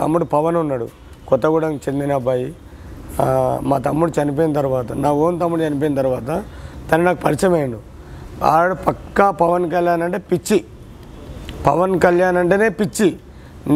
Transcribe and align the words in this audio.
తమ్ముడు 0.00 0.24
పవన్ 0.34 0.56
ఉన్నాడు 0.56 0.86
కొత్తగూడెం 1.28 1.74
చెందిన 1.84 2.14
అబ్బాయి. 2.20 2.48
మా 3.68 3.76
తమ్ముడు 3.86 4.12
చనిపోయిన 4.16 4.52
తర్వాత 4.52 4.92
నా 5.04 5.10
ఓన్ 5.24 5.36
తమ్ముడు 5.40 5.62
చనిపోయిన 5.62 5.94
తర్వాత 6.02 6.30
తను 6.90 7.02
నాకు 7.04 7.20
పరిచయం 7.20 7.54
అయ్యాడు. 7.58 7.78
ఆడు 8.44 8.74
పక్కా 8.86 9.26
పవన్ 9.42 9.66
కళ్యాణ్ 9.70 10.02
అంటే 10.06 10.18
పిచ్చి. 10.30 10.58
పవన్ 11.66 11.94
కళ్యాణ్ 12.00 12.36
అంటేనే 12.42 12.68
పిచ్చి. 12.80 13.08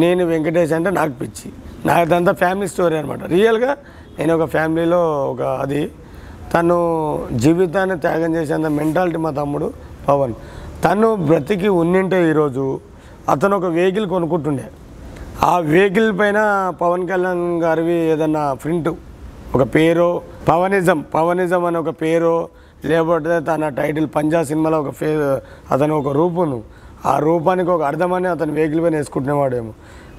నేను 0.01 0.25
వెంకటేష్ 0.25 0.73
అంటే 0.77 0.89
నాకు 0.99 1.13
పిచ్చి. 1.21 1.49
నాదంతా 1.85 2.31
ఫ్యామిలీ 2.41 2.67
స్టోరీ 2.73 2.95
అనమాట 2.97 3.23
రియల్గా 3.33 3.71
నేను 4.19 4.31
ఒక 4.37 4.45
ఫ్యామిలీలో 4.55 5.01
ఒక 5.31 5.41
అది. 5.63 5.81
తను 6.53 6.77
జీవితాన్ని 7.43 7.95
త్యాగం 8.03 8.31
చేసేంత 8.35 8.69
మెంటాలిటీ 8.79 9.19
మా 9.25 9.31
తమ్ముడు 9.39 9.67
పవన్. 10.07 10.33
తను 10.85 11.09
బ్రతికి 11.27 11.69
ఉన్నింటే 11.81 12.17
ఈరోజు 12.29 12.63
అతను 13.29 13.53
ఒక 13.57 13.67
వెహికల్ 13.77 14.07
కొనుక్కుంటుండే. 14.13 14.67
ఆ 15.45 15.53
వెహికల్ 15.65 16.11
పైన 16.19 16.39
పవన్ 16.79 17.05
కళ్యాణ్ 17.07 17.61
గారివి 17.61 17.95
ఏదన్నా 18.05 18.43
ప్రింట్ 18.53 18.89
ఒక 19.55 19.63
పేరు 19.75 20.09
పవనిజం 20.47 20.99
పవనిజం 21.13 21.63
అనే 21.65 21.77
ఒక 21.77 21.89
పేరు 22.01 22.33
లేకపోతే 22.85 23.39
తన 23.39 23.69
టైటిల్ 23.69 24.07
పంజా 24.07 24.43
సినిమాలో 24.43 24.77
ఒక 24.79 24.91
ఫే 24.91 25.09
అతను 25.71 25.95
ఒక 25.97 26.11
రూపును 26.11 26.57
ఆ 27.05 27.19
రూపానికి 27.19 27.69
ఒక 27.69 27.81
అర్థమని 27.81 28.27
అతను 28.27 28.53
వెహికల్ 28.53 28.83
పైన 28.83 28.95
వేసుకుంటునేవాడేమో 28.95 29.73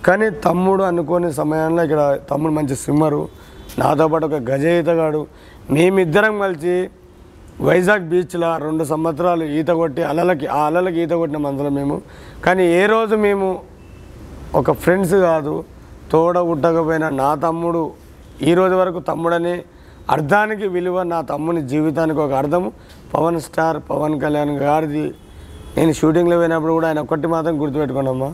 కానీ 0.04 0.30
తమ్ముడు 0.44 0.82
అనుకోని 0.82 1.32
సమయంలో 1.32 1.82
ఇక్కడ 1.84 2.02
తమ్ముడు 2.30 2.52
మంచి 2.52 2.76
స్విమ్మరు 2.76 3.22
నాతో 3.78 4.08
పాటు 4.08 4.26
ఒక 4.26 4.34
గజయితగాడు 4.34 5.20
ఈతగాడు 5.20 5.20
మేమిద్దరం 5.72 6.38
కలిసి 6.38 6.76
వైజాగ్ 7.60 8.02
బీచ్లో 8.02 8.56
రెండు 8.56 8.84
సంవత్సరాలు 8.84 9.44
ఈత 9.44 9.70
కొట్టి 9.70 10.02
అలలకి 10.02 10.46
ఆ 10.46 10.60
అలలకి 10.66 11.00
ఈత 11.00 11.12
కొట్టిన 11.12 11.36
మనుషులు 11.36 11.68
మేము. 11.70 11.96
కానీ 12.44 12.64
ఏ 12.72 12.86
రోజు 12.86 13.14
మేము 13.16 13.48
ఒక 14.58 14.70
ఫ్రెండ్స్ 14.80 15.12
కాదు 15.26 15.52
తోడ 16.12 16.38
ఉట్టకపోయినా 16.52 17.08
నా 17.20 17.28
తమ్ముడు. 17.44 17.82
ఈ 18.48 18.50
రోజు 18.58 18.74
వరకు 18.80 19.00
తమ్ముడని. 19.10 19.54
అర్థానికి 20.14 20.66
విలువ 20.74 21.02
నా 21.12 21.18
తమ్ముని 21.30 21.60
జీవితానికి 21.72 22.20
ఒక 22.24 22.32
అర్థము. 22.40 22.68
పవన్ 23.14 23.38
స్టార్ 23.46 23.78
పవన్ 23.90 24.14
కళ్యాణ్ 24.24 24.52
గారిది. 24.64 25.04
నేను 25.76 25.92
షూటింగ్లో 26.00 26.36
పోయినప్పుడు 26.40 26.72
కూడా 26.76 26.86
ఆయన 26.88 27.00
ఒక్కటి 27.06 27.30
మాత్రం 27.34 27.54
గుర్తుపెట్టుకున్నామ్మా 27.62 28.30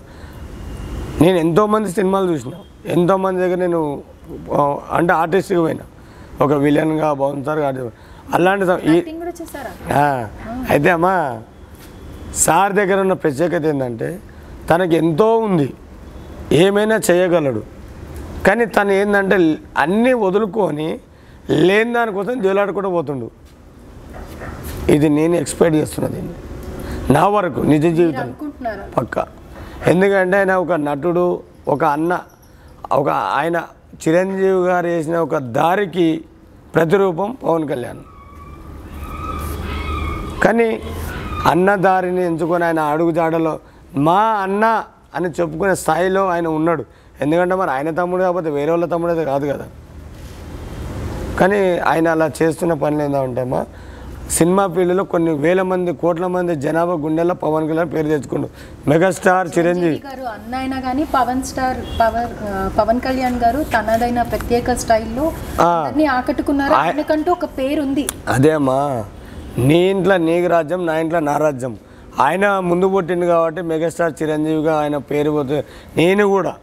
నేను 1.24 1.36
ఎంతోమంది 1.44 1.88
సినిమాలు 1.98 2.26
చూసిన. 2.32 2.54
ఎంతోమంది 2.96 3.38
దగ్గర 3.44 3.58
నేను 3.66 3.80
అంటే 4.98 5.12
ఆర్టిస్ట్గా 5.22 5.60
పోయినా. 5.66 5.84
ఒక 6.44 6.52
విలన్గా 6.64 7.08
ఆర్టిస్ట్ 7.10 7.92
అలాంటి 8.36 8.64
అయితే 10.72 10.90
అమ్మా 10.98 11.16
సార్ 12.44 12.72
దగ్గర 12.80 12.98
ఉన్న 13.06 13.14
ప్రత్యేకత 13.24 13.66
ఏంటంటే 13.72 14.08
తనకి 14.70 14.96
ఎంతో 15.02 15.28
ఉంది. 15.48 15.68
ఏమైనా 16.52 16.96
చేయగలడు. 17.08 17.62
కానీ 18.46 18.64
తను 18.76 18.92
ఏంటంటే 18.92 19.36
అన్నీ 19.84 20.12
వదులుకొని 20.24 20.88
లేని 21.50 21.92
దానికోసం 21.94 22.34
జోలాడుకుంటూ 22.44 22.90
పోతుండు. 22.90 23.30
ఇది 24.94 25.08
నేను 25.08 25.34
ఎక్స్పెక్ట్ 25.34 25.76
చేస్తున్నా 25.76 26.08
దీన్ని 26.14 26.36
నా 27.14 27.28
వరకు 27.28 27.60
నిజ 27.60 27.86
జీవితం 27.98 28.28
పక్క. 28.96 29.26
ఎందుకంటే 29.86 30.36
ఆయన 30.36 30.52
ఒక 30.64 30.72
నటుడు 30.72 31.26
ఒక 31.68 31.84
అన్న 31.96 32.12
ఒక 32.92 33.08
ఆయన 33.08 33.56
చిరంజీవి 34.02 34.60
గారు 34.68 34.86
వేసిన 34.86 35.16
ఒక 35.26 35.36
దారికి 35.36 36.08
ప్రతిరూపం 36.74 37.28
పవన్ 37.44 37.66
కళ్యాణ్. 37.68 38.02
కానీ 40.44 40.68
అన్న 41.50 41.74
దారిని 41.86 42.22
ఎంచుకొని 42.26 42.64
ఆయన 42.64 42.80
అడుగుజాడలో 42.92 43.54
మా 43.96 44.20
అన్న 44.44 44.64
అని 45.14 45.28
చెప్పుకునే 45.28 45.74
స్థాయిలో 45.74 46.28
ఆయన 46.28 46.46
ఉన్నాడు. 46.46 46.84
ఎందుకంటే 47.20 47.54
మరి 47.54 47.70
ఆయన 47.70 47.90
తమ్ముడు 47.90 48.22
కాకపోతే 48.22 48.50
వేరే 48.50 48.70
వాళ్ళ 48.70 48.84
తమ్ముడు 48.84 49.12
అయితే 49.12 49.24
కాదు 49.24 49.46
కదా. 49.46 49.64
కానీ 51.40 51.78
ఆయన 51.78 52.08
అలా 52.08 52.30
చేస్తున్న 52.42 52.74
పనులు 52.74 53.02
ఏంటంటే 53.02 53.40
అమ్మా 53.40 53.66
సినిమా 54.30 54.66
ఫీల్డ్లో 54.66 55.04
కొన్ని 55.04 55.34
వేల 55.34 55.62
మంది 55.62 55.92
కోట్ల 55.92 56.26
మంది 56.26 56.56
జనాభా 56.56 56.92
గుండెల్లో 56.92 57.34
పవన్ 57.34 57.68
కళ్యాణ్ 57.68 57.92
పేరు 57.92 58.08
తెచ్చుకుండు. 58.08 58.48
మెగాస్టార్ 58.88 59.48
చిరంజీవి. 59.58 60.02
గారు 60.06 60.24
అన్న 60.24 60.54
అయినా 60.54 60.80
కానీ 60.80 61.04
పవన్ 61.04 61.42
స్టార్ 61.42 61.76
పవన్ 62.00 62.78
పవన్ 62.78 63.00
కళ్యాణ్ 63.00 63.40
గారు 63.40 63.62
తనదైన 63.62 64.22
ప్రత్యేక 64.22 64.72
స్టైల్లో 64.72 65.32
ఆకట్టుకున్నారు. 66.10 66.72
ఆయ- 66.72 66.82
ఆయనకంటూ 66.82 67.32
ఒక 67.32 67.44
పేరు 67.44 67.82
ఉంది 67.82 68.08
అదే 68.28 68.50
అమ్మా 68.50 69.04
నీ 69.58 69.90
ఇంట్లో 69.90 70.16
నీకు 70.16 70.46
రాజ్యం 70.46 70.86
నా 70.86 70.98
ఇంట్లో 70.98 71.20
నా 71.20 71.36
రాజ్యం. 71.36 71.76
ఆయన 72.20 72.58
ముందు 72.58 72.88
పుట్టింది 72.88 73.26
కాబట్టి 73.26 73.62
మెగాస్టార్ 73.62 74.12
చిరంజీవిగా 74.22 74.80
ఆయన 74.80 74.96
పేరు 74.96 75.30
పోతే 75.30 75.64
నేను 75.96 76.26
కూడా 76.26 76.54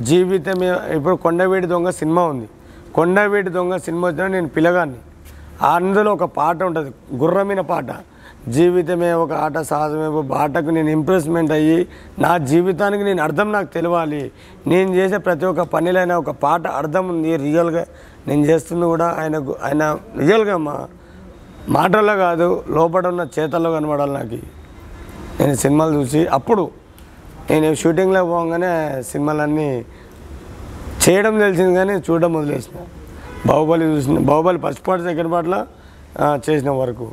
జీవితమే 0.00 0.94
ఇప్పుడు 0.94 1.14
కొండవీడి 1.16 1.66
దొంగ 1.66 1.90
సినిమా 1.90 2.22
ఉంది. 2.22 2.48
కొండవీడి 2.94 3.50
దొంగ 3.50 3.76
సినిమా 3.76 4.08
వచ్చినా 4.08 4.26
నేను 4.26 4.48
పిలగాన్ని. 4.48 4.96
అందులో 5.62 6.12
ఒక 6.12 6.24
పాట 6.24 6.62
ఉంటుంది 6.62 7.16
గుర్రమైన 7.16 7.60
పాట. 7.60 7.84
జీవితమే 8.48 9.12
ఒక 9.12 9.32
ఆట 9.32 9.58
సహజమే 9.58 10.22
బాటకు 10.22 10.70
నేను 10.70 10.88
ఇంప్రెస్మెంట్ 10.88 11.52
అయ్యి 11.52 11.88
నా 12.18 12.38
జీవితానికి 12.38 13.04
నేను 13.04 13.22
అర్థం 13.22 13.52
నాకు 13.52 13.66
తెలియాలి. 13.66 14.30
నేను 14.66 14.94
చేసే 14.94 15.16
ప్రతి 15.16 15.46
ఒక్క 15.46 15.62
పనిలైనా 15.62 16.18
ఒక 16.18 16.30
పాట 16.30 16.66
అర్థం 16.66 17.08
ఉంది 17.08 17.36
రియల్గా. 17.36 17.86
నేను 18.26 18.42
చేస్తుంది 18.42 18.84
కూడా 18.84 19.16
ఆయనకు 19.20 19.56
ఆయన 19.64 19.98
రియల్గా 20.18 20.56
మా 20.56 20.88
మాటల్లో 21.68 22.16
కాదు 22.16 22.64
లోపల 22.70 23.06
ఉన్న 23.06 23.26
చేతల్లో 23.38 23.72
కనబడాలి 23.72 24.12
నాకు. 24.12 24.63
నేను 25.38 25.56
సినిమాలు 25.62 25.92
చూసి 25.98 26.20
అప్పుడు 26.38 26.64
నేను 27.50 27.70
షూటింగ్లో 27.80 28.20
పోగానే 28.32 28.72
సినిమాలన్నీ 29.10 29.68
చేయడం 31.04 31.34
తెలిసింది 31.44 31.74
కానీ 31.78 31.94
చూడడం 32.06 32.32
వదిలేసిన. 32.38 32.76
బాహుబలి 33.48 33.86
చూసిన 33.92 34.18
బాహుబలి 34.30 34.58
ఫస్ట్ 34.64 34.82
పార్ట్ 34.86 35.04
సెకండ్ 35.08 35.30
పార్ట్లో 35.32 35.60
చేసిన 36.46 36.70
వరకు. 36.82 37.06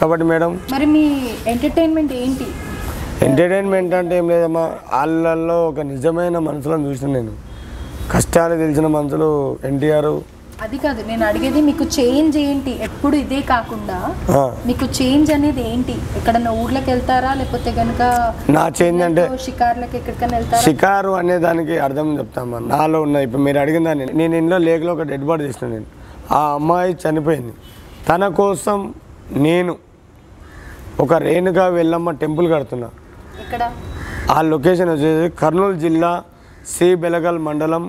కాబట్టి 0.00 0.24
మేడం 0.30 0.52
మరి 0.74 0.86
మీ 0.94 1.04
ఎంటర్టైన్మెంట్ 1.52 2.12
ఏంటి? 2.22 2.46
ఎంటర్టైన్మెంట్ 3.26 3.92
అంటే 4.00 4.14
ఏం 4.20 4.26
లేదమ్మా 4.32 4.64
వాళ్ళల్లో 4.92 5.56
ఒక 5.68 5.80
నిజమైన 5.92 6.38
మనుషులను 6.48 6.84
చూసిన 6.88 7.08
నేను. 7.18 7.34
కష్టాలు 8.12 8.56
తెలిసిన 8.64 8.86
మనుషులు 8.96 9.30
ఎన్టీఆర్ 9.70 10.12
అది 10.64 10.78
కాదు 10.84 11.00
నేను 11.08 11.24
అడిగేది 11.28 11.60
మీకు 11.68 11.84
చేంజ్ 11.96 12.36
ఏంటి? 12.44 12.72
ఎప్పుడు 12.86 13.14
ఇదే 13.22 13.40
కాకుండా 13.50 13.96
మీకు 14.68 14.86
చేంజ్ 14.98 15.30
అనేది 15.36 15.62
ఏంటి? 15.72 15.94
ఎక్కడన్నా 16.18 16.50
ఊర్లోకి 16.60 16.88
వెళ్తారా? 16.92 17.30
లేకపోతే 17.40 17.70
కనుక 17.80 18.02
నా 18.56 18.62
చేంజ్ 18.78 19.02
అంటే 19.08 19.24
షికార్లకి 19.46 19.96
ఎక్కడికైనా 20.00 20.34
వెళ్తారా? 20.38 20.62
షికారు 20.66 21.12
అనే 21.20 21.36
దానికి 21.46 21.76
అర్థం 21.86 22.08
చెప్తామా 22.20 22.60
నాలో 22.72 23.00
ఉన్న 23.06 23.16
ఇప్పుడు 23.26 23.42
మీరు 23.48 23.60
అడిగిన 23.64 23.84
దాన్ని 23.90 24.06
నేను 24.20 24.34
ఇంట్లో 24.40 24.58
లేకలో 24.68 24.92
ఒక 24.96 25.06
డెడ్ 25.12 25.26
బాడీ 25.30 25.44
చేసిన 25.48 25.68
నేను. 25.76 25.88
ఆ 26.38 26.42
అమ్మాయి 26.58 26.98
చనిపోయింది. 27.04 27.54
తన 28.10 28.22
కోసం 28.42 28.78
నేను 29.48 29.72
ఒక 31.04 31.14
రేణుగా 31.28 31.64
వెళ్ళమ్మ 31.78 32.10
టెంపుల్ 32.22 32.46
కడుతున్నా. 32.56 32.88
ఇక్కడ 33.44 33.62
ఆ 34.36 34.40
లొకేషన్ 34.52 34.90
వచ్చేసి 34.94 35.26
కర్నూలు 35.40 35.76
జిల్లా 35.86 36.12
సి 36.74 36.86
బెలగల్ 37.02 37.38
మండలం 37.48 37.82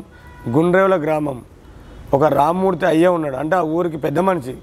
గుండ్రేవుల 0.55 0.95
గ్రామం. 1.05 1.37
ఒక 2.13 2.23
రామ్మూర్తి 2.23 2.85
అయ్యే 2.85 3.07
ఉన్నాడు. 3.07 3.35
అంటే 3.35 3.55
ఆ 3.55 3.61
ఊరికి 3.61 3.97
పెద్ద 3.97 4.19
మనిషి. 4.19 4.55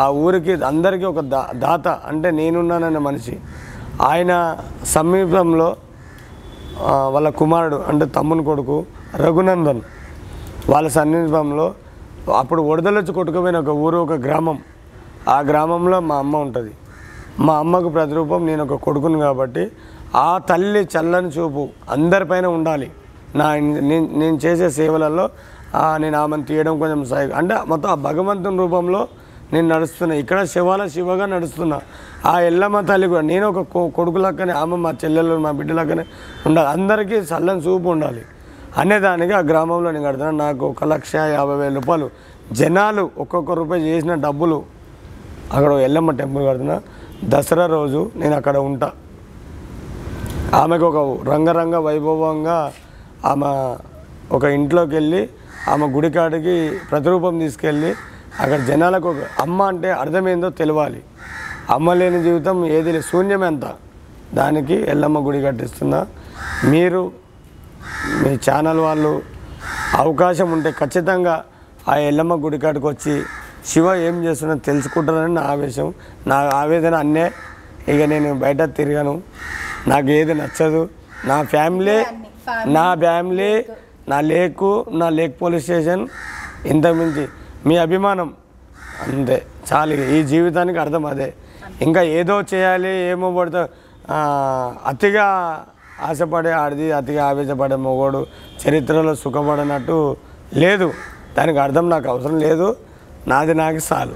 ఆ 0.00 0.08
ఊరికి 0.08 0.52
అందరికీ 0.64 1.04
ఒక 1.04 1.20
దా 1.20 1.48
దాత 1.54 1.88
అంటే 1.88 2.30
నేనున్నాననే 2.30 2.98
మనిషి. 2.98 3.38
ఆయన 4.02 4.32
సమీపంలో 4.84 5.76
వాళ్ళ 7.14 7.28
కుమారుడు 7.28 7.76
అంటే 7.88 8.04
తమ్ముని 8.04 8.44
కొడుకు 8.44 8.86
రఘునందన్ 9.16 9.80
వాళ్ళ 10.68 10.88
సన్నిపంలో 10.88 11.74
అప్పుడు 12.38 12.62
వడదలొచ్చి 12.62 13.12
కొట్టుకుపోయిన 13.12 13.58
ఒక 13.58 13.68
ఊరు 13.68 13.98
ఒక 13.98 14.12
గ్రామం. 14.12 14.58
ఆ 15.28 15.40
గ్రామంలో 15.40 16.00
మా 16.00 16.16
అమ్మ 16.16 16.36
ఉంటుంది. 16.36 16.72
మా 17.40 17.54
అమ్మకు 17.58 17.88
ప్రతిరూపం 17.88 18.46
నేను 18.46 18.64
ఒక 18.64 18.74
కొడుకును 18.74 19.18
కాబట్టి 19.18 19.70
ఆ 20.14 20.38
తల్లి 20.38 20.88
చల్లని 20.94 21.28
చూపు 21.28 21.68
అందరిపైన 21.90 22.46
ఉండాలి. 22.46 22.90
నా 23.34 23.54
నేను 23.54 24.08
నేను 24.18 24.36
చేసే 24.36 24.70
సేవలలో 24.70 25.28
నేను 25.76 26.18
ఆమెను 26.18 26.42
తీయడం 26.42 26.78
కొంచెం 26.78 27.04
సాయి 27.04 27.32
అంటే 27.32 27.56
మొత్తం 27.66 27.88
ఆ 27.88 27.94
భగవంతుని 27.94 28.58
రూపంలో 28.58 29.08
నేను 29.52 29.68
నడుస్తున్నా. 29.68 30.16
ఇక్కడ 30.16 30.44
శివాల 30.44 30.86
శివగా 30.86 31.26
నడుస్తున్నా. 31.26 31.80
ఆ 32.26 32.40
ఎల్లమ్మ 32.40 32.80
తల్లి 32.80 33.08
కూడా 33.08 33.20
నేను 33.20 33.48
ఒక 33.48 33.60
కొ- 33.60 33.90
కొడుకు 33.90 34.16
లక్కనే 34.16 34.52
ఆమె 34.52 34.76
మా 34.76 34.90
చెల్లెలు 34.90 35.38
మా 35.38 35.50
బిడ్డ 35.50 35.72
లక్కనే 35.72 36.04
ఉండాలి. 36.46 36.68
అందరికీ 36.68 37.14
చల్లని 37.14 37.60
చూపు 37.60 37.88
ఉండాలి. 37.88 38.22
అనేదానికి 38.76 39.32
ఆ 39.32 39.38
గ్రామంలో 39.38 39.90
నేను 39.90 40.04
కడుతున్నా. 40.04 40.46
నాకు 40.46 40.66
ఒక 40.66 40.84
లక్ష 40.84 41.14
యాభై 41.14 41.54
వేల 41.54 41.74
రూపాయలు. 41.74 42.10
జనాలు 42.52 43.10
ఒక్కొక్క 43.18 43.52
రూపాయి 43.52 43.82
చేసిన 43.82 44.14
డబ్బులు 44.14 44.62
అక్కడ 45.52 45.72
ఎల్లమ్మ 45.72 46.10
టెంపుల్ 46.10 46.46
కడుతున్నా. 46.46 46.82
దసరా 47.24 47.66
రోజు 47.66 48.10
నేను 48.16 48.36
అక్కడ 48.36 48.56
ఉంటా. 48.56 48.92
ఆమెకు 50.54 50.86
ఒక 50.86 51.26
రంగరంగ 51.28 51.74
వైభవంగా 51.74 52.72
ఆమె 53.24 53.76
ఒక 54.34 54.44
ఇంట్లోకి 54.44 54.94
వెళ్ళి 54.94 55.28
ఆమె 55.68 55.86
గుడికాడికి 55.86 56.78
ప్రతిరూపం 56.90 57.38
తీసుకెళ్ళి 57.38 57.94
అక్కడ 58.40 58.60
జనాలకు 58.60 59.10
ఒక 59.10 59.16
అమ్మ 59.40 59.62
అంటే 59.62 59.90
అర్థమైందో 59.90 60.50
తెలియాలి 60.50 61.02
అమ్మ 61.70 61.92
లేని 61.92 62.22
జీవితం 62.22 62.66
ఏది 62.66 62.92
లేదు 62.92 63.04
శూన్యం 63.10 63.44
ఎంత? 63.44 63.74
దానికి 64.34 64.74
ఎల్లమ్మ 64.74 65.26
గుడి 65.26 65.42
కట్టిస్తున్నా. 65.42 66.06
మీరు 66.64 67.12
మీ 68.22 68.38
ఛానల్ 68.50 68.78
వాళ్ళు 68.78 69.22
అవకాశం 69.94 70.52
ఉంటే 70.52 70.70
ఖచ్చితంగా 70.70 71.44
ఆ 71.88 71.96
ఎల్లమ్మ 71.96 72.44
గుడి 72.44 72.58
కాడికి 72.58 72.86
వచ్చి 72.86 73.22
శివ 73.66 73.94
ఏం 73.94 74.24
చేస్తున్నా 74.24 74.56
తెలుసుకుంటానని 74.56 75.34
నా 75.34 75.42
ఆవేశం. 75.42 75.94
నా 76.26 76.36
ఆవేదన 76.36 76.94
అన్నే. 76.94 77.32
ఇక 77.88 78.02
నేను 78.02 78.34
బయట 78.34 78.62
తిరగను. 78.62 79.22
నాకు 79.86 80.06
ఏది 80.06 80.34
నచ్చదు. 80.34 80.88
నా 81.24 81.42
ఫ్యామిలీ 81.42 82.04
నా 82.66 82.94
ఫ్యామిలీ. 82.94 83.64
నా 84.10 84.18
లేకు 84.30 84.70
నా 85.00 85.08
లేక్ 85.18 85.34
పోలీస్ 85.42 85.64
స్టేషన్ 85.64 86.02
ఇంతకుమించి 86.66 87.24
మీ 87.66 87.76
అభిమానం 87.86 88.28
అంతే. 89.06 89.36
చాలు 89.68 89.94
ఈ 90.16 90.18
జీవితానికి 90.32 90.78
అర్థం 90.84 91.04
అదే. 91.12 91.28
ఇంకా 91.86 92.02
ఏదో 92.18 92.34
చేయాలి 92.52 92.92
ఏమో 93.12 93.28
పడితే 93.38 93.62
అతిగా 94.90 95.26
ఆశపడే 96.08 96.52
ఆడిది 96.62 96.86
అతిగా 96.92 97.22
ఆవేశపడే 97.30 97.76
మొగోడు 97.86 98.20
చరిత్రలో 98.62 99.14
సుఖపడనట్టు 99.22 99.96
లేదు. 100.62 100.88
దానికి 101.38 101.58
అర్థం 101.58 101.86
నాకు 101.94 102.08
అవసరం 102.12 102.38
లేదు. 102.46 102.68
నాది 103.28 103.54
నాకు 103.54 103.80
చాలు. 103.88 104.14